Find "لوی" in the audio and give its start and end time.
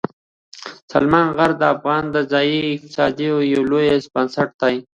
3.71-3.87